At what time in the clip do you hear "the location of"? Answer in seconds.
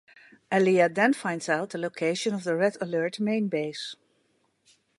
1.69-2.47